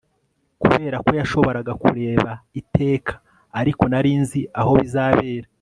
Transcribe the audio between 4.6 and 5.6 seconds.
bizabera